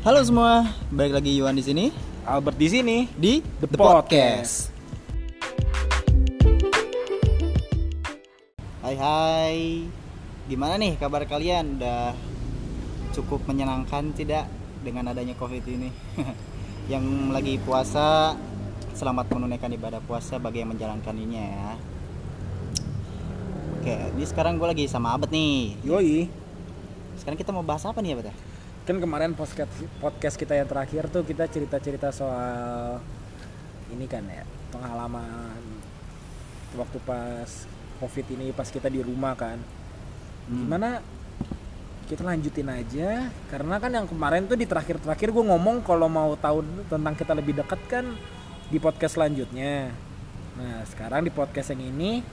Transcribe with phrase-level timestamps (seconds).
[0.00, 1.92] Halo semua, balik lagi Yuan di sini
[2.24, 3.04] Albert di sini.
[3.20, 4.72] di The Podcast.
[8.80, 9.84] Hai hai,
[10.48, 11.76] gimana nih kabar kalian?
[11.76, 12.16] Udah
[13.12, 14.48] cukup menyenangkan tidak
[14.80, 15.92] dengan adanya covid ini?
[16.96, 18.40] yang lagi puasa,
[18.96, 21.76] selamat menunaikan ibadah puasa bagi yang menjalankannya ya.
[23.76, 25.76] Oke, ini sekarang gue lagi sama Abed nih.
[25.84, 26.24] Yoi.
[27.20, 28.32] Sekarang kita mau bahas apa nih Abed?
[28.32, 28.49] ya?
[28.88, 29.70] Kan kemarin podcast
[30.00, 32.98] podcast kita yang terakhir tuh kita cerita-cerita soal
[33.92, 35.60] ini kan ya, pengalaman
[36.78, 37.68] waktu pas
[38.00, 39.60] Covid ini pas kita di rumah kan.
[40.48, 40.64] Hmm.
[40.64, 41.04] Gimana
[42.10, 46.66] kita lanjutin aja karena kan yang kemarin tuh di terakhir-terakhir gue ngomong kalau mau tahu
[46.90, 48.04] tentang kita lebih dekat kan
[48.66, 49.94] di podcast selanjutnya.
[50.58, 52.24] Nah, sekarang di podcast yang ini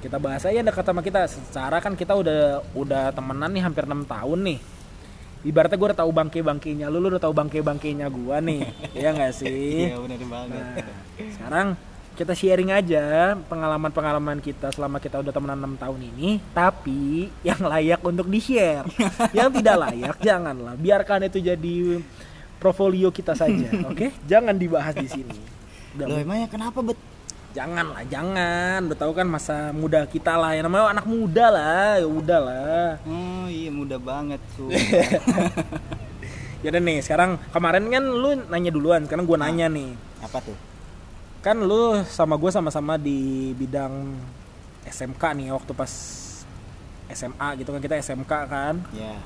[0.00, 1.28] kita bahas aja dekat sama kita.
[1.28, 4.79] Secara kan kita udah udah temenan nih hampir enam tahun nih.
[5.40, 8.60] Ibaratnya gue udah tahu bangke-bangkenya lu, lu udah tahu bangke-bangkenya gue nih.
[8.92, 9.88] Iya nggak sih?
[9.90, 10.60] Iya bener banget.
[10.60, 10.76] Nah,
[11.32, 11.66] sekarang
[12.12, 18.04] kita sharing aja pengalaman-pengalaman kita selama kita udah temenan 6 tahun ini, tapi yang layak
[18.04, 18.84] untuk di-share.
[19.36, 22.04] yang tidak layak janganlah, biarkan itu jadi
[22.60, 24.12] portfolio kita saja, oke?
[24.28, 25.38] Jangan dibahas di sini.
[25.96, 27.00] Udah, Loh emangnya kenapa Bet?
[27.50, 28.78] Jangan lah, jangan.
[28.86, 32.88] Udah tahu kan masa muda kita lah, yang namanya anak muda lah, ya udah lah.
[33.04, 34.70] Oh iya mudah banget tuh.
[36.60, 39.96] Ya udah nih, sekarang kemarin kan lu nanya duluan, sekarang gua nanya nih.
[40.20, 40.52] apa tuh?
[41.40, 44.12] kan lu sama gue sama-sama di bidang
[44.84, 45.88] SMK nih waktu pas
[47.08, 49.16] SMA gitu kan kita SMK kan Ya,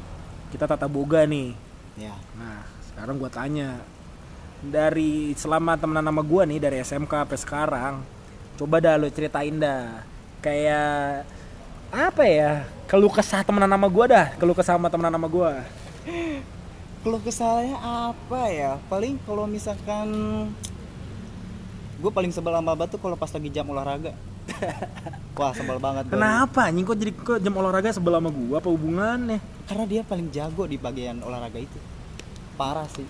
[0.48, 1.58] kita tata boga nih
[1.98, 2.14] ya.
[2.38, 3.82] nah sekarang gue tanya
[4.62, 7.94] dari selama temenan sama gue nih dari SMK sampai sekarang
[8.54, 10.04] coba dah lu ceritain dah
[10.44, 11.26] kayak
[11.94, 12.52] apa ya
[12.90, 15.52] keluh kesah temenan sama gue dah keluh kesah sama temenan sama gue
[17.04, 18.80] Keluh kesahnya apa ya?
[18.88, 20.08] Paling kalau misalkan
[22.00, 24.16] gue paling sebel sama Abah tuh kalau pas lagi jam olahraga.
[25.36, 26.08] Wah sebel banget.
[26.08, 30.30] kenapa anjing kok jadi kok jam olahraga sebelah sama gue apa hubungannya Karena dia paling
[30.32, 31.76] jago di bagian olahraga itu.
[32.56, 33.04] Parah sih.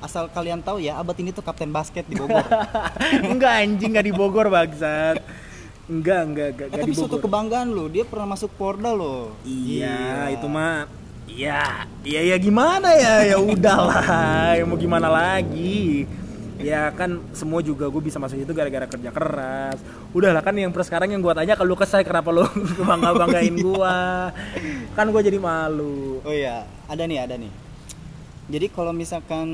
[0.00, 2.40] Asal kalian tahu ya, Abad ini tuh kapten basket di Bogor.
[3.32, 5.20] enggak anjing enggak di Bogor bangsat.
[5.86, 7.24] Enggak enggak enggak, Eh, tapi di suatu Bogor.
[7.28, 9.36] kebanggaan loh, dia pernah masuk Porda loh.
[9.42, 10.88] iya itu mah
[11.26, 13.14] iya iya ya gimana ya?
[13.26, 14.02] Ya udahlah
[14.58, 16.08] ya mau gimana lagi?
[16.56, 19.76] Ya kan semua juga gue bisa masuk itu gara-gara kerja keras.
[20.10, 22.44] Udahlah kan yang per sekarang yang gue tanya kalau kesay kenapa lo
[22.82, 23.96] bangga banggain gue
[24.90, 26.20] kan gue jadi malu.
[26.20, 27.48] Oh iya, ada nih, ada nih.
[28.50, 29.48] Jadi kalau misalkan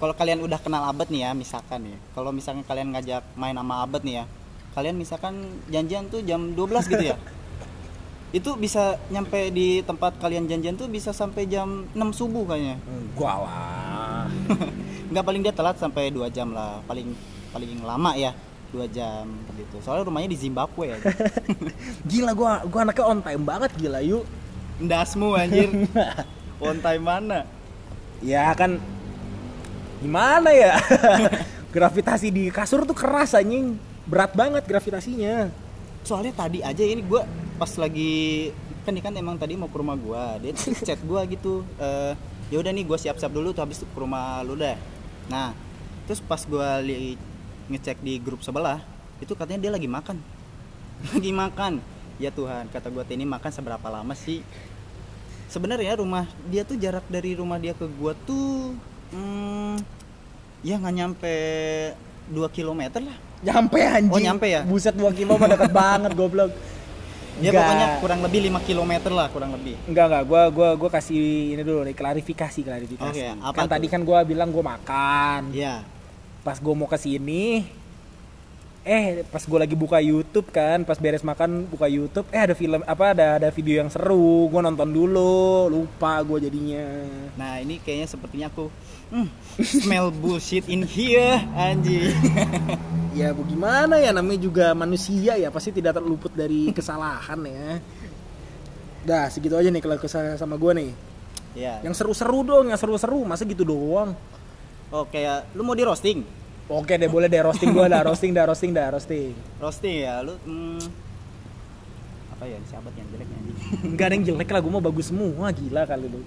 [0.00, 1.98] kalau kalian udah kenal Abed nih ya, misalkan ya.
[2.16, 4.24] Kalau misalkan kalian ngajak main sama Abed nih ya.
[4.72, 5.34] Kalian misalkan
[5.68, 7.20] janjian tuh jam 12 gitu ya.
[8.36, 12.80] Itu bisa nyampe di tempat kalian janjian tuh bisa sampai jam 6 subuh kayaknya.
[12.88, 14.24] enggak lah
[15.12, 17.12] Nggak paling dia telat sampai 2 jam lah, paling
[17.52, 18.32] paling lama ya.
[18.72, 19.84] 2 jam gitu.
[19.84, 20.98] Soalnya rumahnya di Zimbabwe ya.
[22.10, 24.24] gila gue gue anaknya on time banget gila yuk
[24.80, 25.68] Ndasmu anjir.
[26.58, 27.61] On time mana?
[28.22, 28.78] Ya kan
[29.98, 30.78] gimana ya?
[31.74, 33.76] Gravitasi di kasur tuh keras anjing.
[34.06, 35.48] Berat banget gravitasinya.
[36.02, 37.22] Soalnya tadi aja ini gue
[37.56, 38.50] pas lagi
[38.82, 40.52] kan dia kan emang tadi mau ke rumah gue dia
[40.90, 42.18] chat gue gitu eh
[42.50, 44.74] ya udah nih gue siap-siap dulu tuh habis ke rumah lu deh.
[45.30, 45.54] Nah
[46.04, 47.14] terus pas gue li
[47.70, 48.82] ngecek di grup sebelah
[49.22, 50.18] itu katanya dia lagi makan.
[51.14, 51.72] Lagi makan.
[52.20, 54.44] Ya Tuhan kata gue ini makan seberapa lama sih
[55.52, 58.72] sebenarnya rumah dia tuh jarak dari rumah dia ke gue tuh
[59.12, 59.76] hmm,
[60.64, 61.34] ya nggak nyampe
[62.26, 64.64] 2 km lah nyampe anjing Oh, nyampe ya?
[64.64, 66.52] buset 2 kilo mah deket banget goblok
[67.36, 67.58] ya Nggak.
[67.58, 71.20] pokoknya kurang lebih 5 km lah kurang lebih Enggak enggak, gua gua gua kasih
[71.52, 73.18] ini dulu nih klarifikasi klarifikasi.
[73.18, 73.72] Oke, apa kan tuh?
[73.72, 75.50] tadi kan gua bilang gua makan.
[75.50, 75.84] ya
[76.40, 77.66] Pas gua mau ke sini
[78.82, 82.82] eh pas gua lagi buka YouTube kan, pas beres makan buka YouTube, eh ada film
[82.82, 87.06] apa ada ada video yang seru, gua nonton dulu, lupa gua jadinya.
[87.38, 88.66] Nah ini kayaknya sepertinya aku
[89.14, 89.28] hmm,
[89.62, 92.10] smell bullshit in here anjing.
[93.12, 97.76] Ya bagaimana ya namanya juga manusia ya pasti tidak terluput dari kesalahan ya.
[99.04, 100.96] Dah segitu aja nih kalau kesalahan sama gua nih.
[101.52, 101.84] ya.
[101.84, 104.16] Yang seru-seru dong, yang seru-seru masa gitu doang.
[104.88, 106.41] Oh kayak lu mau di roasting?
[106.66, 109.34] Oke deh boleh deh roasting gua dah roasting dah roasting dah roasting.
[109.58, 110.80] Roasting ya lu hmm,
[112.32, 113.56] apa ya sahabat yang jelek anjing.
[113.84, 116.20] Enggak ada yang jelek lah gua mau bagus semua gila kali lu.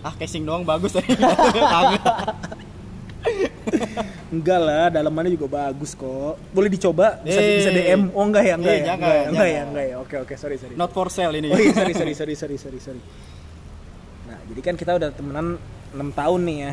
[0.00, 2.02] Ah casing doang bagus Kagak.
[4.26, 6.34] Enggak lah, dalamannya juga bagus kok.
[6.50, 7.58] Boleh dicoba, bisa, Eh.
[7.58, 8.10] bisa DM.
[8.10, 9.66] Oh enggak ya, enggak Eh, ya, jangan, enggak ya, enggak ya, jangan.
[9.66, 9.96] enggak ya.
[9.98, 10.74] Oke oke, sorry sorry.
[10.74, 11.48] Not for sale ini.
[11.48, 13.00] Oh iya, sorry sorry sorry sorry sorry sorry.
[14.26, 15.58] Nah, jadi kan kita udah temenan
[15.90, 16.72] 6 tahun nih ya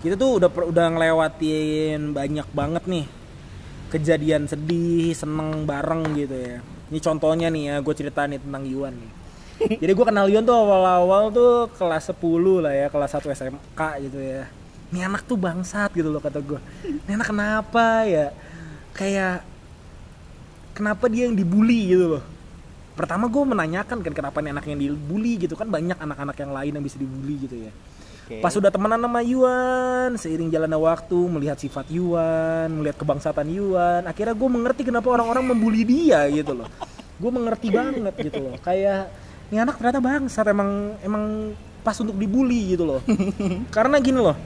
[0.00, 3.06] kita tuh udah udah ngelewatin banyak banget nih
[3.92, 6.64] kejadian sedih seneng bareng gitu ya.
[6.88, 9.12] Ini contohnya nih ya gue cerita nih tentang Yuan nih.
[9.84, 14.18] Jadi gue kenal Yuan tuh awal-awal tuh kelas 10 lah ya kelas 1 SMK gitu
[14.24, 14.48] ya.
[14.88, 16.58] Ini anak tuh bangsat gitu loh kata gue
[16.88, 18.32] ini anak kenapa ya?
[18.96, 19.44] Kayak
[20.72, 22.24] kenapa dia yang dibully gitu loh?
[22.96, 26.72] Pertama gue menanyakan kan kenapa nih anak yang dibully gitu kan banyak anak-anak yang lain
[26.72, 27.72] yang bisa dibully gitu ya
[28.30, 28.38] Oke.
[28.38, 34.38] Pas udah temenan sama Yuan, seiring jalannya waktu, melihat sifat Yuan, melihat kebangsatan Yuan, akhirnya
[34.38, 36.70] gue mengerti kenapa orang-orang membuli dia gitu loh.
[37.18, 38.54] Gue mengerti banget gitu loh.
[38.62, 39.10] Kayak
[39.50, 43.02] ini anak ternyata bangsat emang emang pas untuk dibully gitu loh.
[43.74, 44.38] Karena gini loh.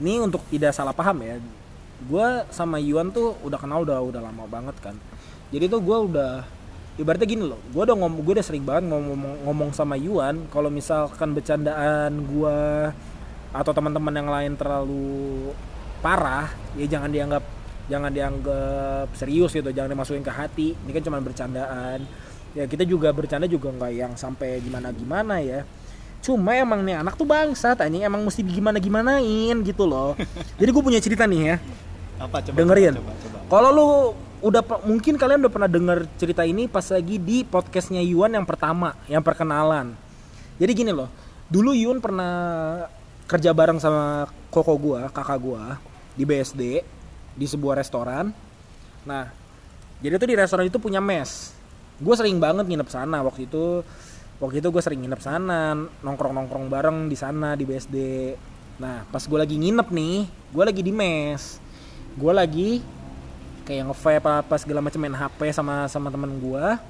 [0.00, 1.36] Ini untuk tidak salah paham ya.
[2.08, 4.96] Gue sama Yuan tuh udah kenal udah udah lama banget kan.
[5.52, 6.48] Jadi tuh gue udah
[7.00, 10.68] ibaratnya gini loh, gue udah ngomong, gue udah sering banget ngomong ngomong sama Yuan, kalau
[10.68, 12.58] misalkan bercandaan gue
[13.50, 15.50] atau teman-teman yang lain terlalu
[16.04, 17.44] parah, ya jangan dianggap
[17.90, 20.68] jangan dianggap serius gitu, jangan dimasukin ke hati.
[20.78, 22.06] Ini kan cuma bercandaan.
[22.54, 25.66] Ya kita juga bercanda juga nggak yang sampai gimana gimana ya.
[26.22, 30.14] Cuma emang nih anak tuh bangsa, anjing emang mesti gimana gimanain gitu loh.
[30.60, 31.56] Jadi gue punya cerita nih ya.
[32.20, 32.56] Apa coba?
[32.60, 32.94] Dengerin.
[33.50, 33.86] Kalau lu
[34.40, 38.96] udah mungkin kalian udah pernah dengar cerita ini pas lagi di podcastnya Yuan yang pertama,
[39.04, 39.92] yang perkenalan.
[40.56, 41.08] Jadi gini loh,
[41.52, 42.32] dulu Yuan pernah
[43.28, 45.76] kerja bareng sama koko gua, kakak gua
[46.16, 46.82] di BSD
[47.36, 48.32] di sebuah restoran.
[49.04, 49.28] Nah,
[50.00, 51.52] jadi tuh di restoran itu punya mes.
[52.00, 53.84] Gue sering banget nginep sana waktu itu.
[54.40, 57.96] Waktu itu gue sering nginep sana, nongkrong nongkrong bareng di sana di BSD.
[58.80, 61.60] Nah, pas gue lagi nginep nih, gue lagi di mes.
[62.16, 62.80] Gue lagi
[63.70, 66.82] kayak nge-vape apa, apa segala macam main HP sama sama temen gua.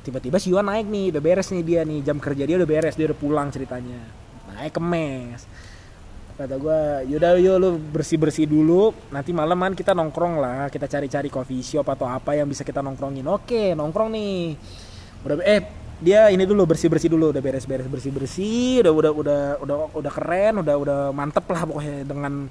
[0.00, 2.96] Tiba-tiba si Yuan naik nih udah beres nih dia nih jam kerja dia udah beres
[2.96, 4.00] dia udah pulang ceritanya.
[4.56, 5.44] Naik ke mes
[6.32, 11.28] kata gua yaudah yuk lu bersih bersih dulu nanti malaman kita nongkrong lah kita cari-cari
[11.28, 13.28] coffee shop atau apa yang bisa kita nongkrongin.
[13.28, 14.56] Oke nongkrong nih.
[15.28, 15.60] Udah eh
[16.02, 19.76] dia ini dulu bersih bersih dulu udah beres beres bersih bersih udah udah udah udah
[19.94, 22.50] udah keren udah udah mantep lah pokoknya dengan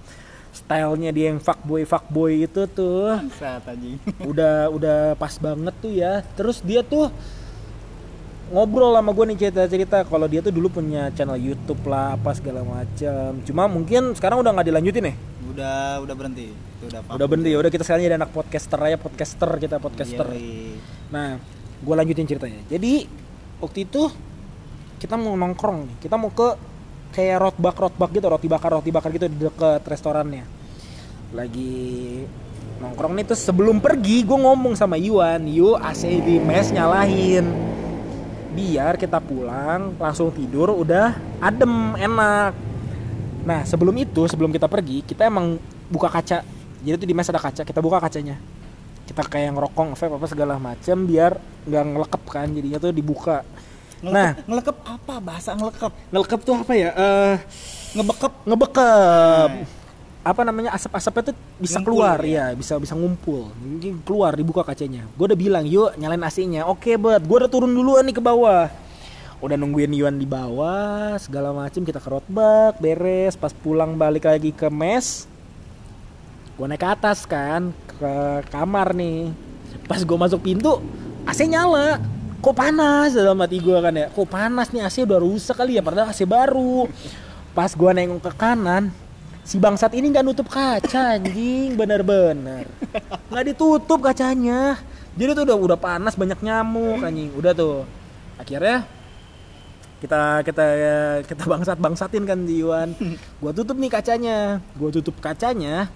[0.51, 3.17] stylenya dia yang fuckboy fuckboy itu tuh.
[3.17, 3.97] Anjing.
[4.31, 6.23] udah udah pas banget tuh ya.
[6.35, 7.11] Terus dia tuh
[8.51, 12.35] ngobrol sama gue nih cerita cerita kalau dia tuh dulu punya channel YouTube lah apa
[12.35, 15.15] segala macam cuma mungkin sekarang udah nggak dilanjutin nih
[15.51, 16.47] Udah udah berhenti.
[16.51, 17.49] Itu udah udah berhenti.
[17.51, 20.27] ya udah kita sekarang jadi anak podcaster aja podcaster kita podcaster.
[20.31, 20.79] Yoi.
[21.11, 21.35] nah
[21.81, 22.61] gue lanjutin ceritanya.
[22.71, 23.09] Jadi
[23.59, 24.07] waktu itu
[25.01, 25.95] kita mau nongkrong nih.
[26.07, 26.55] Kita mau ke
[27.11, 30.47] kayak rotbak rotbak gitu roti bakar roti bakar gitu di deket restorannya.
[31.35, 32.23] Lagi
[32.81, 37.45] nongkrong nih terus sebelum pergi gue ngomong sama Yuan yuk AC di mes nyalain
[38.51, 42.51] biar kita pulang langsung tidur udah adem enak.
[43.47, 45.55] Nah sebelum itu sebelum kita pergi kita emang
[45.87, 46.43] buka kaca.
[46.81, 48.35] Jadi tuh di mes ada kaca kita buka kacanya.
[49.07, 51.35] Kita kayak ngerokok vape apa segala macem biar
[51.67, 53.43] nggak ngelekep kan jadinya tuh dibuka
[54.01, 54.31] Ngelekep, Nah.
[54.43, 55.13] ngelekep apa?
[55.19, 55.91] Bahasa ngelekep?
[56.09, 56.89] ngelekep tuh apa ya?
[56.91, 57.35] Eh
[57.91, 58.33] Ngebekep.
[58.43, 59.49] ngebekep.
[59.51, 59.79] Nah.
[60.21, 60.69] apa namanya?
[60.71, 62.17] Asap-asapnya tuh bisa Ngumpul, keluar.
[62.21, 62.49] ya?
[62.49, 63.49] ya bisa bisa ngumpul.
[63.51, 65.05] Jadi keluar dibuka kacanya.
[65.13, 66.65] Gue udah bilang yuk nyalain AC-nya.
[66.65, 67.21] Oke bet.
[67.21, 68.69] Gue udah turun duluan nih ke bawah.
[69.37, 73.33] Udah nungguin Yuan di bawah segala macem kita ke rotbak beres.
[73.33, 75.25] Pas pulang balik lagi ke mes
[76.51, 78.13] gue naik ke atas kan ke
[78.49, 79.33] kamar nih.
[79.83, 80.77] Pas gue masuk pintu
[81.23, 81.97] AC nyala
[82.41, 83.13] kok panas?
[83.13, 84.09] Dalam hati gue kan ya.
[84.09, 84.81] Kok panas nih?
[84.81, 86.89] AC udah rusak kali ya padahal AC baru.
[87.53, 88.89] Pas gue nengok ke kanan
[89.41, 91.77] si bangsat ini nggak nutup kaca anjing.
[91.77, 92.65] Bener-bener.
[93.29, 94.81] Nggak ditutup kacanya.
[95.13, 97.29] Jadi tuh udah udah panas banyak nyamuk anjing.
[97.37, 97.85] Udah tuh.
[98.41, 98.89] Akhirnya
[100.01, 100.65] kita kita
[101.29, 102.97] kita bangsat bangsatin kan di Yuan.
[103.37, 104.57] Gua tutup nih kacanya.
[104.73, 105.93] Gua tutup kacanya.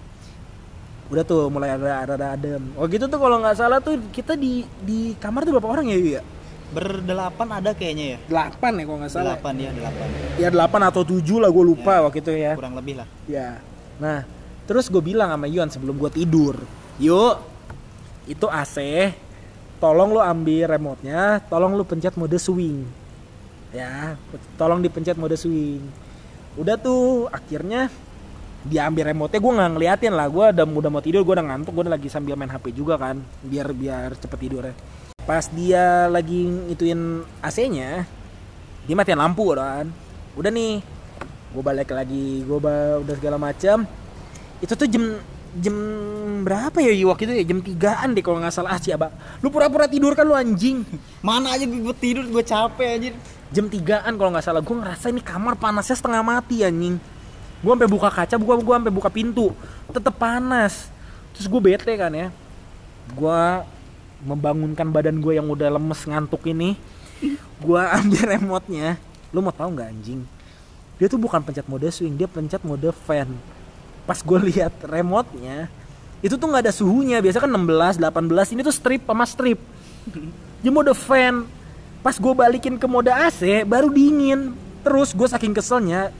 [1.06, 2.74] Udah tuh mulai ada ada, adem.
[2.74, 5.98] Oh gitu tuh kalau nggak salah tuh kita di di kamar tuh berapa orang ya
[5.98, 6.22] Yu ya
[6.66, 8.18] Berdelapan ada kayaknya ya.
[8.26, 10.06] delapan ya kalau nggak salah Delapan ya, delapan.
[10.36, 13.08] ya delapan atau tujuh lah gue lupa Ya, waktu itu ya Kurang lebih lah.
[13.30, 13.62] Ya.
[14.02, 14.26] Nah,
[14.66, 16.58] terus gue bilang sama Yuan sebelum gue tidur,
[16.98, 17.38] yuk
[18.26, 18.76] itu AC,
[19.78, 22.82] tolong lu ambil remote-nya, tolong lu pencet mode swing.
[23.70, 24.18] Ya,
[24.58, 25.80] tolong dipencet mode swing.
[26.58, 27.86] Udah tuh, akhirnya
[28.66, 31.70] dia ambil remote-nya gue nggak ngeliatin lah gue udah udah mau tidur gue udah ngantuk
[31.70, 34.74] gue udah lagi sambil main HP juga kan biar biar cepet tidurnya
[35.26, 38.06] pas dia lagi ngituin AC-nya
[38.86, 39.90] dia matiin lampu kan.
[40.38, 40.80] Udah nih
[41.50, 42.58] gue balik lagi gue
[43.02, 43.82] udah segala macam
[44.62, 45.18] itu tuh jam
[45.56, 45.76] jam
[46.44, 47.44] berapa ya waktu itu ya?
[47.48, 48.76] Jam tigaan deh kalau nggak salah.
[48.76, 49.08] Ah siapa?
[49.40, 50.84] Lu pura-pura tidur kan lu anjing?
[51.24, 53.10] Mana aja gue tidur, gue capek aja.
[53.46, 54.60] jam 3an kalau nggak salah.
[54.60, 56.98] Gue ngerasa ini kamar panasnya setengah mati anjing.
[57.62, 59.54] Gue sampai buka kaca gue gue sampai buka pintu.
[59.90, 60.92] Tetep panas.
[61.32, 62.28] Terus gue bete kan ya.
[63.16, 63.42] Gue
[64.26, 66.74] membangunkan badan gue yang udah lemes ngantuk ini
[67.62, 68.98] gue ambil remote-nya.
[69.30, 70.20] Lu mau tahu nggak anjing?
[70.98, 73.30] Dia tuh bukan pencet mode swing dia pencet mode fan.
[74.04, 75.70] Pas gue lihat remote-nya
[76.24, 77.22] itu tuh nggak ada suhunya.
[77.22, 79.60] Biasa kan 16 18 ini tuh strip sama strip.
[80.60, 81.46] Dia mode fan.
[82.02, 84.56] Pas gue balikin ke mode AC baru dingin.
[84.82, 86.14] Terus gue saking keselnya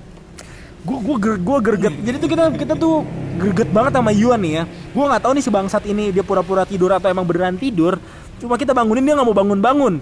[0.86, 1.94] gue gue gue greget.
[2.06, 3.02] Jadi tuh kita kita tuh
[3.42, 4.64] greget banget sama Yuan nih ya.
[4.94, 7.98] Gue nggak tahu nih si bangsat ini dia pura-pura tidur atau emang beneran tidur.
[8.38, 9.96] Cuma kita bangunin dia nggak mau bangun bangun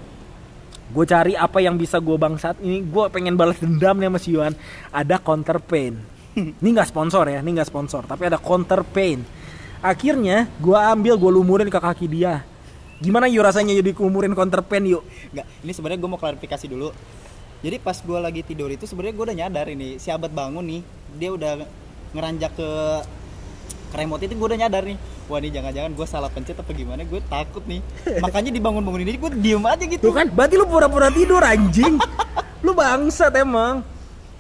[0.95, 4.31] gue cari apa yang bisa gue bangsat ini gue pengen balas dendam nih sama si
[4.31, 4.53] Yuan.
[4.95, 5.99] Ada counter pain
[6.35, 9.23] ini nggak sponsor ya ini nggak sponsor tapi ada counter pain
[9.85, 12.47] akhirnya gue ambil gue lumurin ke kaki dia.
[13.03, 15.03] Gimana yuk rasanya jadi kumurin counter pain yuk
[15.35, 16.89] Enggak, ini sebenarnya gue mau klarifikasi dulu.
[17.65, 20.81] Jadi pas gue lagi tidur itu sebenarnya gue udah nyadar ini si abad bangun nih,
[21.17, 21.65] dia udah
[22.13, 22.71] ngeranjak ke
[23.89, 25.01] ke remote itu gue udah nyadar nih.
[25.33, 27.01] Wah ini jangan-jangan gue salah pencet apa gimana?
[27.09, 27.81] Gue takut nih.
[28.25, 30.05] Makanya dibangun-bangunin ini gue diem aja gitu.
[30.05, 31.97] Tuh kan, berarti lu pura-pura tidur anjing.
[32.61, 33.81] lu bangsat emang.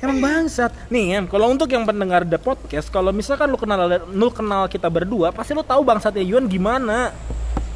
[0.05, 0.77] Emang bangsat.
[0.93, 4.93] Nih, Yan, kalau untuk yang pendengar the podcast, kalau misalkan lu kenal lu kenal kita
[4.93, 7.17] berdua, pasti lu tahu bangsatnya Yuan gimana.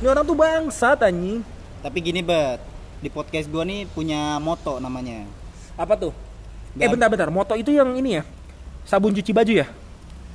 [0.05, 1.41] Ini orang tuh bangsat anjing.
[1.81, 2.61] Tapi gini bet,
[2.99, 5.23] di podcast gue nih punya moto namanya.
[5.79, 6.13] Apa tuh?
[6.75, 8.23] Eh Dan- bentar-bentar, moto itu yang ini ya.
[8.83, 9.67] Sabun cuci baju ya?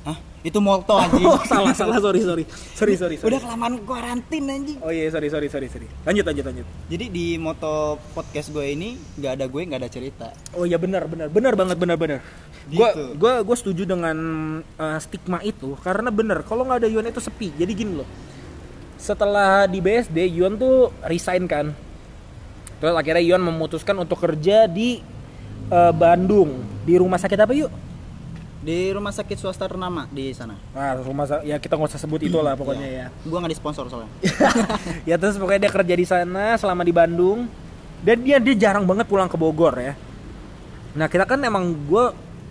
[0.04, 0.16] Hah?
[0.44, 1.24] Itu moto anjing.
[1.32, 2.44] Oh, salah, salah, sorry, sorry.
[2.76, 3.28] Sorry, sorry, sorry.
[3.32, 4.78] Udah kelamaan karantin anjing.
[4.84, 5.88] Oh iya, sorry, sorry, sorry, sorry.
[6.04, 6.66] Lanjut, lanjut, lanjut.
[6.88, 10.28] Jadi di moto podcast gue ini nggak ada gue nggak ada cerita.
[10.52, 12.20] Oh iya benar benar benar banget benar benar.
[12.64, 12.80] Gitu.
[12.80, 14.16] Gua gua gua setuju dengan
[14.64, 17.52] uh, stigma itu karena bener kalau nggak ada Yuan itu sepi.
[17.56, 18.08] Jadi gini loh.
[18.96, 21.76] Setelah di BSD Yuan tuh resign kan.
[22.84, 25.00] Terus akhirnya Yuan memutuskan untuk kerja di
[25.72, 27.72] uh, Bandung di rumah sakit apa yuk?
[28.60, 30.56] Di rumah sakit swasta ternama di sana.
[30.76, 33.06] Nah, rumah sa- ya kita nggak usah sebut itu lah pokoknya ya.
[33.24, 34.12] Gue nggak disponsor soalnya.
[35.08, 37.48] ya terus pokoknya dia kerja di sana selama di Bandung
[38.04, 39.96] dan dia dia jarang banget pulang ke Bogor ya
[40.94, 42.04] nah kita kan emang gue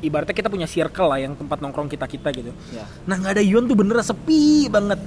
[0.04, 2.84] ibaratnya kita punya circle lah yang tempat nongkrong kita kita gitu ya.
[3.08, 5.00] nah nggak ada Yun tuh bener sepi banget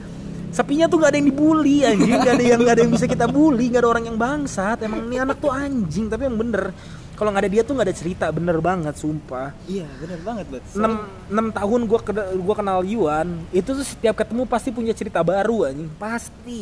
[0.56, 2.16] sepinya tuh nggak ada yang dibully anjing.
[2.16, 3.68] Nggak ada yang nggak ada yang bisa kita bully.
[3.68, 4.80] Nggak ada orang yang bangsat.
[4.80, 6.08] Emang ini anak tuh anjing.
[6.08, 6.72] Tapi yang bener
[7.16, 8.26] kalau nggak ada dia tuh nggak ada cerita.
[8.32, 9.52] Bener banget sumpah.
[9.68, 10.64] Iya bener banget bet.
[10.72, 11.98] 6, 6 tahun gue
[12.40, 15.92] gua kenal Yuan itu tuh setiap ketemu pasti punya cerita baru anjing.
[16.00, 16.60] Pasti.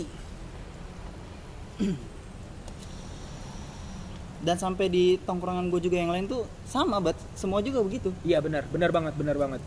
[4.44, 7.16] Dan sampai di tongkrongan gue juga yang lain tuh sama bet.
[7.32, 8.12] Semua juga begitu.
[8.26, 9.62] Iya benar, benar banget, benar banget.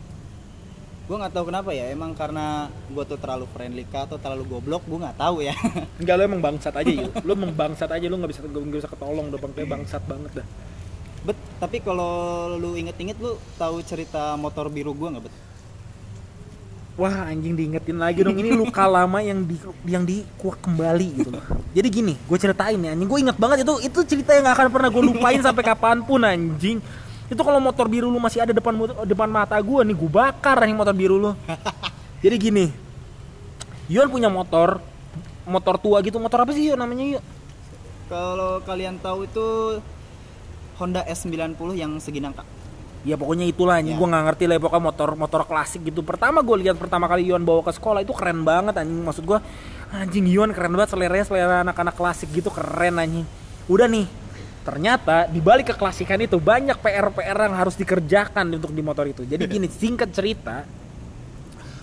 [1.08, 1.88] Gue nggak tahu kenapa ya.
[1.88, 4.84] Emang karena gue tuh terlalu friendly kah atau terlalu goblok?
[4.84, 5.56] Gue nggak tahu ya.
[6.04, 7.12] Enggak lo emang bangsat aja yuk.
[7.24, 10.48] Lo emang bangsat aja lo nggak bisa nggak bisa ketolong udah bang bangsat banget dah.
[11.24, 11.40] bet.
[11.64, 15.36] Tapi kalau lu inget-inget lu tahu cerita motor biru gue nggak bet?
[16.98, 19.56] Wah anjing diingetin lagi dong ini luka lama yang di
[19.88, 21.46] yang dikuak kembali gitu loh.
[21.72, 24.68] Jadi gini, gue ceritain ya anjing gue inget banget itu itu cerita yang gak akan
[24.76, 26.84] pernah gue lupain sampai kapan pun anjing.
[27.28, 28.72] Itu kalau motor biru lu masih ada depan
[29.04, 31.32] depan mata gue nih gue bakar nih motor biru lu.
[32.24, 32.66] Jadi gini,
[33.88, 34.80] Yuan punya motor
[35.44, 37.24] motor tua gitu motor apa sih yuk namanya yuk?
[38.08, 39.46] Kalau kalian tahu itu
[40.78, 42.44] Honda S90 yang segi nangka.
[43.04, 44.00] ya pokoknya itulah anjing Ya.
[44.00, 47.24] gue nggak ngerti lah ya, pokoknya motor motor klasik gitu pertama gue lihat pertama kali
[47.24, 49.40] Yuan bawa ke sekolah itu keren banget anjing maksud gue
[49.96, 53.24] anjing Yuan keren banget seleranya selera anak-anak klasik gitu keren anjing
[53.72, 54.12] udah nih
[54.68, 59.24] ternyata di balik keklasikan itu banyak PR PR yang harus dikerjakan untuk di motor itu
[59.24, 60.68] jadi gini singkat cerita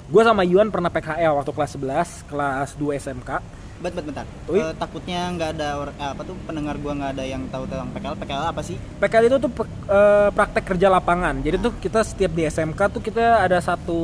[0.05, 3.31] gue sama Yuan pernah PKL waktu kelas 11 kelas 2 SMK
[3.75, 4.25] Bet, bet, bentar.
[4.49, 4.65] Ui.
[4.65, 7.93] Eh, takutnya nggak ada or- eh, apa tuh pendengar gua nggak ada yang tahu tentang
[7.93, 8.17] PKL.
[8.17, 8.81] PKL apa sih?
[8.81, 11.35] PKL itu tuh pe- eh, praktek kerja lapangan.
[11.45, 13.99] Jadi tuh kita setiap di SMK tuh kita ada satu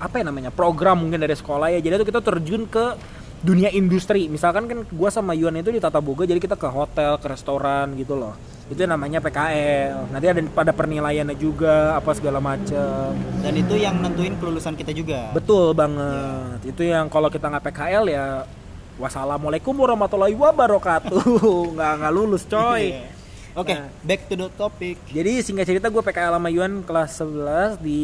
[0.00, 1.82] apa ya namanya program mungkin dari sekolah ya.
[1.82, 2.96] Jadi tuh kita terjun ke
[3.44, 4.26] dunia industri.
[4.32, 7.92] Misalkan kan gua sama Yuan itu di Tata Boga jadi kita ke hotel, ke restoran
[8.00, 8.32] gitu loh.
[8.72, 10.08] Itu namanya PKL.
[10.08, 13.12] Nanti ada pada penilaiannya juga apa segala macam.
[13.44, 15.28] Dan itu yang nentuin kelulusan kita juga.
[15.36, 16.64] Betul banget.
[16.64, 18.48] Itu yang kalau kita nggak PKL ya
[18.96, 21.22] wassalamualaikum warahmatullahi wabarakatuh.
[21.76, 22.96] nggak nggak lulus coy.
[22.96, 23.13] Iya.
[23.54, 23.86] Oke, Nah.
[24.02, 24.98] back to the topic.
[25.06, 28.02] Jadi singkat cerita gue PKL sama Yuan kelas 11 di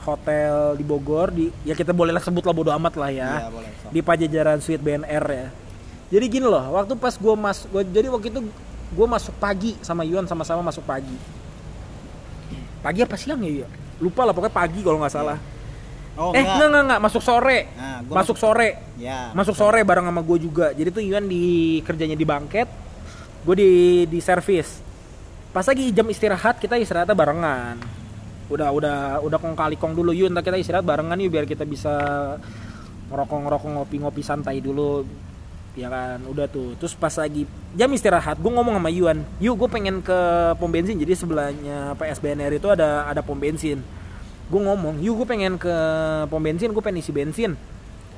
[0.00, 3.30] hotel di Bogor di ya kita boleh lah sebut lah bodo amat lah ya.
[3.44, 3.70] Iya, boleh.
[3.84, 3.90] sok.
[3.92, 5.48] Di Pajajaran Suite BNR ya.
[6.12, 8.40] Jadi gini loh, waktu pas gue mas gua, jadi waktu itu
[8.92, 11.16] gue masuk pagi sama Yuan sama-sama masuk pagi.
[12.80, 13.62] Pagi apa siang ya?
[13.62, 13.68] Yu?
[14.00, 15.36] Lupa lah pokoknya pagi kalau nggak salah.
[16.16, 17.68] Oh, eh enggak enggak enggak masuk sore.
[17.76, 18.80] Nah, gua masuk sore.
[18.96, 19.28] Ya.
[19.36, 20.72] Masuk sore bareng sama gue juga.
[20.72, 22.68] Jadi tuh Yuan di kerjanya di bangket.
[23.42, 23.70] Gue di
[24.06, 24.92] di servis
[25.52, 27.76] pas lagi jam istirahat kita istirahatnya barengan.
[28.48, 31.68] Udah udah udah kong kali kong dulu yuk ntar kita istirahat barengan yuk biar kita
[31.68, 31.92] bisa
[33.12, 35.04] ngerokok ngerokok ngopi ngopi santai dulu.
[35.76, 36.72] Ya kan udah tuh.
[36.80, 37.44] Terus pas lagi
[37.76, 40.18] jam istirahat gue ngomong sama Yuan yuk gue pengen ke
[40.56, 40.96] pom bensin.
[40.96, 43.84] Jadi sebelahnya PSBNR itu ada ada pom bensin.
[44.48, 45.74] Gue ngomong yuk gue pengen ke
[46.32, 47.52] pom bensin gue pengen isi bensin.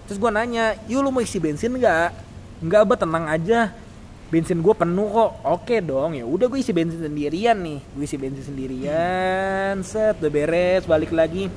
[0.07, 2.15] Terus gue nanya yuk lu mau isi bensin nggak?
[2.63, 3.75] Nggak bet tenang aja
[4.33, 5.31] bensin gue penuh kok.
[5.45, 7.79] Oke dong ya udah gue isi bensin sendirian nih.
[7.93, 11.49] Gue isi bensin sendirian set udah beres balik lagi.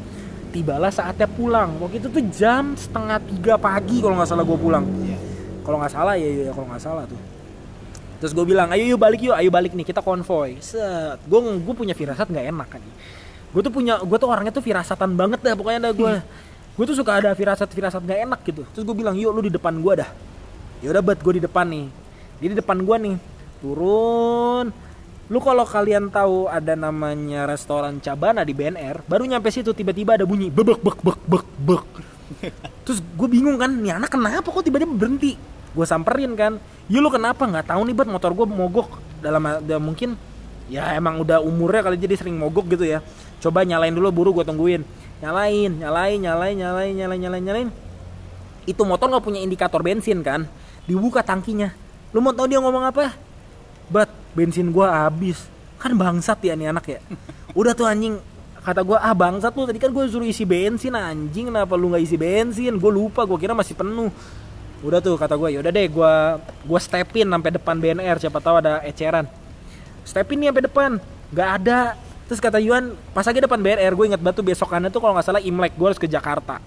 [0.51, 1.77] Tibalah saatnya pulang.
[1.83, 4.85] Waktu itu tuh jam setengah tiga pagi kalau nggak salah gue pulang.
[5.03, 5.17] Iya.
[5.67, 7.19] kalau nggak salah ya, ya kalau nggak salah tuh.
[8.23, 10.55] Terus gue bilang ayo yuk balik yuk ayo balik nih kita konvoy.
[10.63, 11.19] Set.
[11.27, 12.81] Gue gue punya firasat nggak enak kan
[13.47, 16.13] gue tuh punya gue tuh orangnya tuh firasatan banget dah pokoknya dah gue
[16.77, 18.61] gue tuh suka ada firasat firasat nggak enak gitu.
[18.69, 20.09] Terus gue bilang yuk lu di depan gue dah.
[20.85, 21.89] Ya udah bet gue di depan nih
[22.37, 23.15] dia di depan gue nih
[23.61, 24.69] turun.
[25.27, 30.23] Lu kalau kalian tahu ada namanya restoran Cabana di BNR baru nyampe situ tiba-tiba ada
[30.23, 31.85] bunyi bebek bek bek bek bek
[32.87, 35.35] terus gue bingung kan nih anak kenapa kok tiba-tiba berhenti?
[35.75, 37.43] Gue samperin kan ya lu kenapa?
[37.43, 39.03] Nggak tahu nih bet motor gue mogok.
[39.19, 40.15] Dalam ada mungkin
[40.71, 43.03] ya emang udah umurnya kali jadi sering mogok gitu ya.
[43.43, 44.87] Coba nyalain dulu buru gue tungguin.
[45.19, 47.69] Nyalain nyalain nyalain nyalain nyalain nyalain nyalain.
[48.63, 50.47] Itu motor nggak punya indikator bensin kan
[50.87, 53.15] dibuka tangkinya lu mau tahu dia ngomong apa?
[53.91, 55.47] Bat bensin gua habis.
[55.77, 56.99] Kan bangsat ya nih anak ya.
[57.57, 58.17] Udah tuh anjing
[58.63, 61.51] kata gua ah bangsat lu tadi kan gue suruh isi bensin anjing.
[61.51, 62.75] Kenapa lu nggak isi bensin?
[62.79, 64.11] Gue lupa gua kira masih penuh.
[64.85, 68.83] Udah tuh kata gue yaudah deh gua gua stepin sampai depan BNR siapa tahu ada
[68.85, 69.25] eceran.
[70.07, 70.89] Stepin nih sampai depan
[71.33, 71.79] nggak ada.
[72.27, 75.39] Terus kata Yuan pas lagi depan BNR gue inget batu besokannya tuh kalau nggak salah
[75.39, 76.59] Imlek gue harus ke Jakarta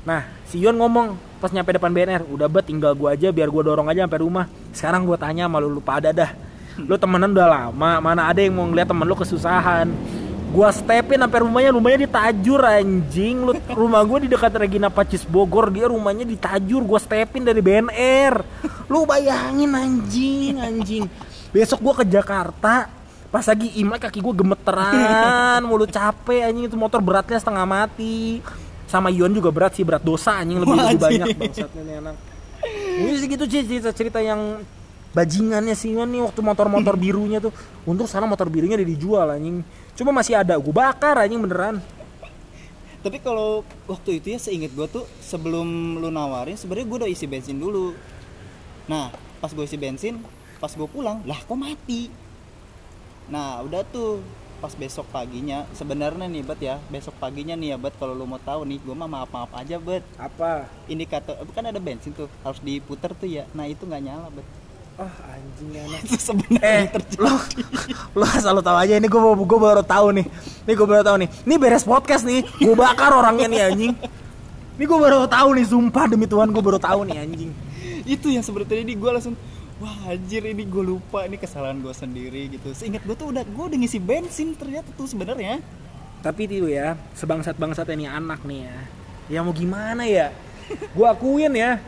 [0.00, 3.62] Nah, si Yon ngomong pas nyampe depan BNR, udah bet tinggal gua aja biar gua
[3.64, 4.46] dorong aja sampai rumah.
[4.72, 6.30] Sekarang gua tanya sama lu lupa ada dah.
[6.80, 9.88] Lu temenan udah lama, mana ada yang mau ngeliat temen lu kesusahan.
[10.50, 13.36] Gua stepin sampai rumahnya, rumahnya di Tajur anjing.
[13.44, 16.80] Lu rumah gua di dekat Regina Pacis Bogor, dia rumahnya di Tajur.
[16.82, 18.34] Gua stepin dari BNR.
[18.88, 21.04] Lu bayangin anjing, anjing.
[21.52, 22.88] Besok gua ke Jakarta,
[23.30, 28.42] pas lagi imlek kaki gue gemeteran mulu capek anjing itu motor beratnya setengah mati
[28.90, 32.16] sama Ion juga berat sih berat dosa anjing lebih, lebih banyak bangsatnya nih anak.
[32.98, 34.66] Ini segitu sih cerita cerita yang
[35.14, 37.54] bajingannya sih Ion nih waktu motor-motor birunya tuh.
[37.86, 39.62] Untuk sana motor birunya udah dijual anjing.
[39.94, 41.78] Cuma masih ada gue bakar anjing beneran.
[43.00, 47.30] Tapi kalau waktu itu ya seinget gue tuh sebelum lu nawarin sebenarnya gue udah isi
[47.30, 47.94] bensin dulu.
[48.90, 50.18] Nah pas gue isi bensin,
[50.58, 52.12] pas gue pulang, lah kok mati.
[53.30, 54.20] Nah udah tuh
[54.60, 55.64] pas besok paginya.
[55.72, 56.76] Sebenarnya nih bet ya.
[56.92, 59.80] Besok paginya nih ya bet kalau lu mau tahu nih gue mah maaf maaf aja
[59.80, 60.04] bet.
[60.20, 60.68] Apa?
[60.84, 63.48] Indikator bukan ada bensin tuh harus diputer tuh ya.
[63.56, 64.44] Nah itu nggak nyala bet.
[65.00, 66.00] Ah anjing anak.
[66.04, 67.18] Itu sebenarnya eh terjadi.
[67.24, 67.32] lo
[68.20, 70.26] lo asal lo tahu aja ini gue gue baru tahu nih.
[70.68, 71.28] Nih gue baru tahu nih.
[71.48, 72.44] Ini beres podcast nih.
[72.60, 73.92] Gue bakar orangnya nih anjing.
[74.76, 77.50] Ini gue baru tahu nih sumpah demi Tuhan gue baru tahu nih anjing.
[78.04, 79.34] Itu yang sebenarnya ini gue langsung
[79.80, 82.76] wah anjir ini gue lupa ini kesalahan gue sendiri gitu.
[82.76, 85.64] Seingat gue tuh udah gue udah ngisi bensin ternyata tuh sebenarnya.
[86.20, 88.78] Tapi itu ya sebangsat bangsatnya nih anak nih ya.
[89.32, 90.36] Ya mau gimana ya?
[90.92, 91.80] Gue akuin ya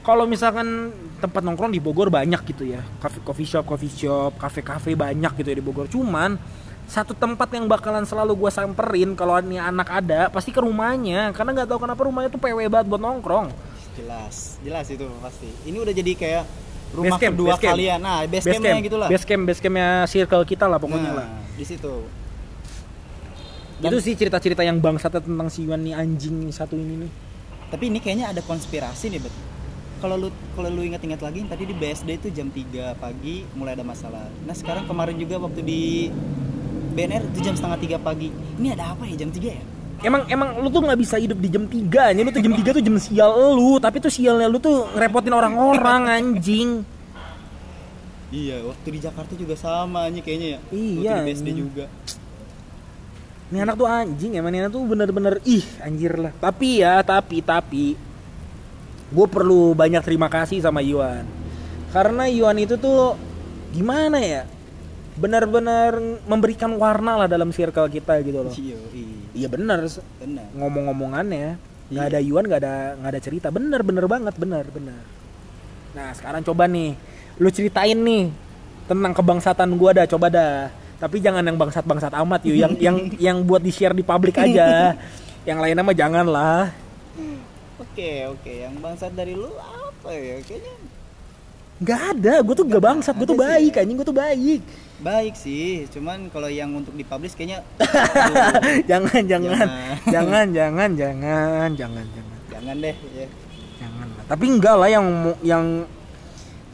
[0.00, 2.80] kalau misalkan tempat nongkrong di Bogor banyak gitu ya.
[2.96, 5.84] Coffee coffee shop coffee shop kafe kafe banyak gitu ya di Bogor.
[5.84, 6.40] Cuman
[6.88, 11.36] satu tempat yang bakalan selalu gue samperin kalau ini anak ada pasti ke rumahnya.
[11.36, 13.52] Karena nggak tahu kenapa rumahnya tuh PW banget buat nongkrong.
[14.00, 15.52] Jelas jelas itu pasti.
[15.68, 16.63] Ini udah jadi kayak
[16.94, 17.74] rumah Base camp, kedua base camp.
[17.74, 17.98] kalian.
[17.98, 18.86] Nah base, base campnya camp.
[18.86, 21.28] gitu lah base camp base campnya circle kita lah pokoknya nah, lah.
[21.58, 21.94] di situ.
[23.84, 27.10] Itu sih cerita-cerita yang bangsatnya tentang si Yuan nih anjing satu ini nih.
[27.68, 29.34] Tapi ini kayaknya ada konspirasi nih bet.
[29.98, 33.84] Kalau lu kalau lu ingat-ingat lagi tadi di BSD itu jam 3 pagi mulai ada
[33.84, 34.30] masalah.
[34.46, 36.08] Nah sekarang kemarin juga waktu di
[36.94, 38.30] BNR itu jam setengah tiga pagi.
[38.30, 39.73] Ini ada apa ya jam 3 ya
[40.04, 42.76] Emang emang lu tuh nggak bisa hidup di jam 3 nya lu tuh jam 3
[42.76, 46.84] tuh jam sial lu, tapi tuh sialnya lu tuh ngerepotin orang-orang anjing.
[48.28, 51.56] iya waktu di Jakarta juga sama nih kayaknya ya Iya, waktu di BSD anjing.
[51.56, 51.84] juga
[53.44, 56.32] Ini anak tuh anjing emang ini anak tuh bener-bener ih anjir lah.
[56.36, 57.94] Tapi ya, tapi tapi
[59.14, 61.22] gue perlu banyak terima kasih sama Yuan.
[61.94, 63.14] Karena Yuan itu tuh
[63.70, 64.42] gimana ya?
[65.14, 65.94] Benar-benar
[66.26, 68.54] memberikan warna lah dalam circle kita gitu loh.
[69.34, 69.86] iya benar.
[70.58, 72.12] Ngomong-ngomongannya nggak Iya.
[72.16, 73.46] ada Yuan nggak ada nggak ada cerita.
[73.54, 75.02] Bener bener banget bener bener
[75.94, 76.98] nah sekarang coba nih
[77.38, 78.26] lu ceritain nih
[78.90, 80.54] tentang kebangsatan gua dah coba dah.
[80.98, 82.96] Tapi jangan yang bangsat bangsat amat yuk yang yang
[83.30, 84.98] yang buat di share di publik aja.
[85.46, 86.72] Yang lainnya mah jangan lah
[87.74, 90.42] Oke oke, yang bangsat dari lu apa ya?
[90.42, 90.74] Kayaknya
[91.82, 93.42] nggak ada gue tuh gak bangsat gue tuh sih.
[93.42, 94.62] baik anjing gue tuh baik.
[95.02, 97.66] Baik sih cuman kalau yang untuk dipublish kayaknya
[98.90, 99.66] jangan jangan.
[100.06, 100.06] Jangan.
[100.06, 102.04] jangan jangan jangan jangan
[102.46, 102.74] jangan.
[102.78, 103.26] Deh ya.
[103.82, 104.24] jangan lah.
[104.30, 105.06] tapi enggak lah yang
[105.42, 105.64] yang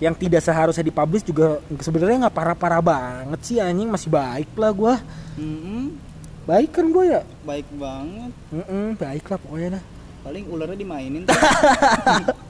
[0.00, 3.88] yang tidak seharusnya dipublish juga sebenarnya nggak parah-parah banget sih anjing.
[3.88, 4.94] Masih baik lah gue
[5.40, 5.96] Mm-mm,
[6.44, 7.20] baik kan gue ya?
[7.48, 8.32] Baik banget.
[8.52, 9.84] Mm-mm, baik lah pokoknya dah.
[10.20, 11.24] Paling ularnya dimainin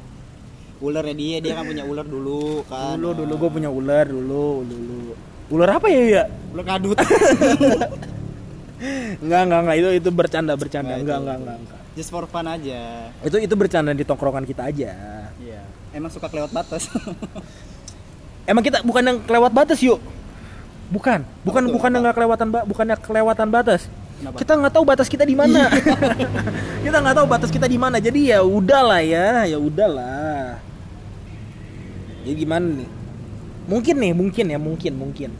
[0.81, 0.89] tuh.
[0.89, 4.99] ularnya dia dia kan punya ular dulu kan dulu dulu gue punya ular dulu dulu
[5.53, 6.97] ular apa ya ya ular kadut
[9.21, 9.77] Enggak, enggak, enggak.
[9.77, 10.97] Itu itu bercanda, bercanda.
[10.97, 11.81] Nggak, Enggak, enggak, enggak, enggak.
[11.93, 14.91] just for fun aja Itu itu bercanda di tongkrongan kita aja.
[15.37, 15.61] iya
[15.93, 16.89] emang suka kelewat batas
[18.51, 20.03] Emang kita bukan yang kelewat batas, yuk.
[20.91, 23.87] Bukan, bukan Betul, bukan nggak kelewatan bukannya kelewatan batas.
[24.19, 24.37] Kenapa?
[24.43, 25.71] Kita nggak tahu batas kita di mana.
[26.85, 28.03] kita nggak tahu batas kita di mana.
[28.03, 30.40] Jadi ya udahlah ya, ya udahlah.
[32.23, 32.89] Jadi gimana nih?
[33.67, 35.31] Mungkin nih, mungkin ya, mungkin, mungkin.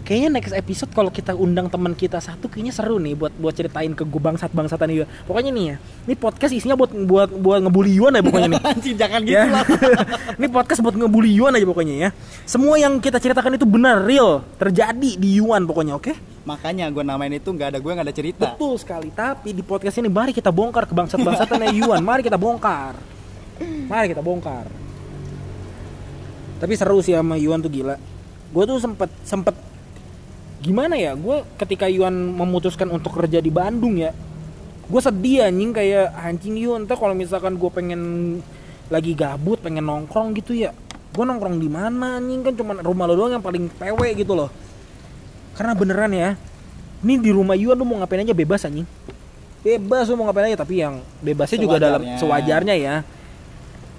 [0.00, 3.92] Kayaknya next episode kalau kita undang teman kita satu kayaknya seru nih buat buat ceritain
[3.92, 5.04] ke gue bangsat bangsatan juga.
[5.28, 5.76] Pokoknya nih ya,
[6.08, 8.60] ini podcast isinya buat buat buat ngebully Yuan ya pokoknya nih.
[8.72, 9.44] anjing jangan gitu Ya.
[9.44, 9.60] lah
[10.40, 12.08] Ini podcast buat ngebully Yuan aja pokoknya ya.
[12.48, 16.12] Semua yang kita ceritakan itu benar, real, terjadi di Yuan pokoknya, oke?
[16.44, 19.08] makanya gue namain itu nggak ada gue nggak ada cerita Betul sekali.
[19.08, 22.00] Tapi di podcast ini mari kita bongkar kebangsat-bangsatannya Yuan.
[22.00, 22.96] Mari kita bongkar.
[23.88, 24.68] Mari kita bongkar.
[26.64, 28.00] Tapi seru sih sama Yuan tuh gila.
[28.48, 29.52] Gue tuh sempet sempet
[30.64, 31.12] gimana ya?
[31.12, 34.16] Gue ketika Yuan memutuskan untuk kerja di Bandung ya,
[34.88, 36.88] gue sedih anjing kayak anjing Yuan.
[36.88, 38.00] Ntar kalau misalkan gue pengen
[38.88, 40.72] lagi gabut, pengen nongkrong gitu ya,
[41.12, 44.48] gue nongkrong di mana anjing kan cuma rumah lo doang yang paling pewe gitu loh.
[45.60, 46.32] Karena beneran ya,
[47.04, 48.88] ini di rumah Yuan lu mau ngapain aja bebas anjing.
[49.60, 52.20] Bebas lu mau ngapain aja tapi yang bebasnya juga dalam Sewajarnya.
[52.24, 52.94] sewajarnya ya.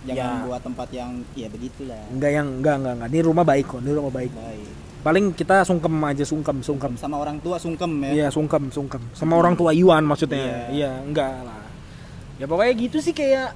[0.06, 0.46] Jangan Ya.
[0.46, 3.10] buat tempat yang ya begitulah Enggak yang enggak enggak enggak.
[3.10, 4.32] Ini rumah baik kok, ini rumah baik.
[4.32, 4.70] baik
[5.02, 6.94] Paling kita sungkem aja sungkem sungkem.
[6.98, 9.02] sama orang tua sungkem ya Iya sungkem sungkem.
[9.14, 10.42] Sama orang tua Yuan maksudnya.
[10.42, 10.58] Iya.
[10.70, 11.62] Iya enggak lah.
[12.38, 13.54] Ya pokoknya gitu sih kayak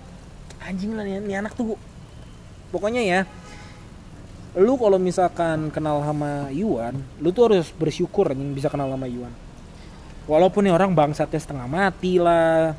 [0.62, 1.74] anjing lah nih, nih anak tuh.
[2.70, 3.20] Pokoknya ya.
[4.58, 9.34] Lu kalau misalkan kenal sama Yuan, lu tuh harus bersyukur anjing bisa kenal sama Yuan.
[10.26, 12.74] Walaupun nih orang bangsatnya setengah mati lah.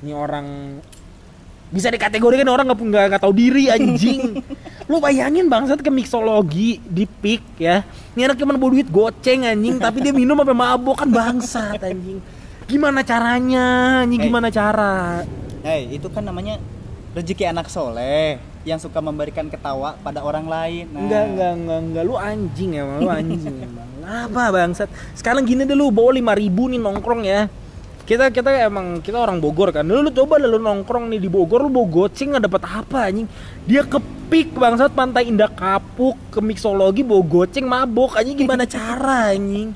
[0.00, 0.80] Ini orang
[1.66, 4.38] bisa dikategorikan orang nggak nggak nggak tahu diri anjing.
[4.90, 7.82] Lu bayangin bangsat ke mixologi di pik ya.
[8.14, 12.22] Ini anak cuma bawa duit goceng anjing tapi dia minum sampai mabok kan bangsat anjing.
[12.70, 13.66] Gimana caranya
[14.06, 14.22] anjing?
[14.22, 14.26] Hey.
[14.30, 14.94] gimana cara?
[15.66, 16.62] Hei, itu kan namanya
[17.18, 20.86] rezeki anak soleh yang suka memberikan ketawa pada orang lain.
[20.94, 23.88] Nah, enggak enggak enggak enggak lu anjing emang lu anjing emang.
[24.06, 24.86] Apa bangsat?
[25.18, 27.50] Sekarang gini deh lu bawa lima ribu nih nongkrong ya
[28.06, 29.82] kita kita emang kita orang Bogor kan.
[29.82, 33.26] Lu, lu coba lu nongkrong nih di Bogor lu bawa goceng nggak dapat apa anjing.
[33.66, 33.98] Dia ke
[34.30, 38.14] pik bangsat pantai indah kapuk ke mixologi bawa goceng mabok.
[38.14, 39.74] Anjing gimana cara anjing?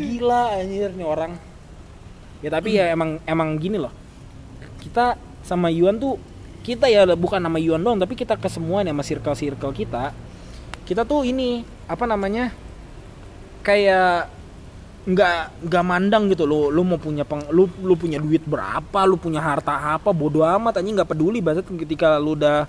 [0.00, 1.36] Gila anjir nih orang.
[2.40, 3.92] Ya tapi ya emang emang gini loh.
[4.80, 6.16] Kita sama Yuan tuh
[6.64, 10.16] kita ya bukan nama Yuan doang tapi kita ke semua nih sama circle circle kita.
[10.88, 12.48] Kita tuh ini apa namanya
[13.60, 14.32] kayak
[15.04, 19.20] nggak nggak mandang gitu lo lu mau punya peng, lu lu punya duit berapa lu
[19.20, 22.64] punya harta apa bodoh amat anjing nggak peduli bahasa ketika lu udah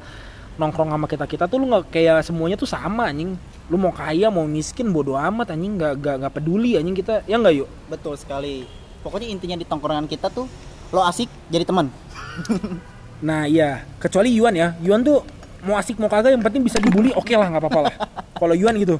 [0.59, 3.39] nongkrong sama kita kita tuh lu nggak kayak semuanya tuh sama anjing
[3.71, 7.39] lu mau kaya mau miskin bodoh amat anjing nggak nggak nggak peduli anjing kita ya
[7.39, 8.67] nggak yuk betul sekali.
[8.99, 10.49] Pokoknya intinya di tongkrongan kita tuh
[10.91, 11.87] lo asik jadi teman.
[13.23, 14.75] Nah iya, kecuali Yuan ya.
[14.83, 15.23] Yuan tuh
[15.63, 17.95] mau asik mau kagak yang penting bisa dibully oke lah nggak apa-apa lah.
[18.39, 18.99] Kalau Yuan gitu,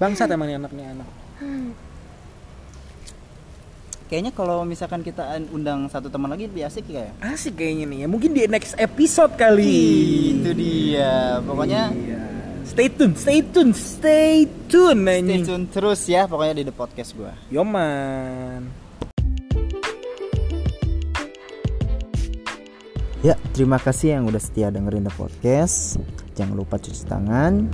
[0.00, 1.08] bangsat emang anaknya anak.
[4.12, 7.16] Kayaknya kalau misalkan kita undang satu teman lagi lebih asik ya.
[7.24, 8.06] Asik kayaknya nih ya.
[8.12, 10.36] Mungkin di next episode kali.
[10.36, 11.40] Itu dia.
[11.40, 12.20] Pokoknya Iya.
[12.68, 15.48] Stay tune, stay tune, stay tune stay anjing.
[15.48, 17.32] tune terus ya pokoknya di the podcast gua.
[17.48, 18.68] Yoman.
[23.24, 25.96] Ya, terima kasih yang udah setia dengerin The Podcast.
[26.36, 27.70] Jangan lupa cuci tangan,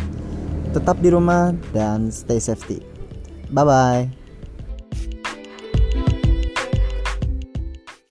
[0.77, 2.85] tetap di rumah, dan stay safety.
[3.49, 4.18] Bye-bye.